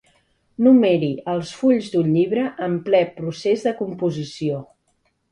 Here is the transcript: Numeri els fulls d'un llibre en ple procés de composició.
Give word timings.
Numeri 0.67 1.09
els 1.33 1.49
fulls 1.57 1.89
d'un 1.95 2.09
llibre 2.15 2.45
en 2.67 2.77
ple 2.87 3.01
procés 3.19 3.67
de 3.69 3.75
composició. 3.83 4.57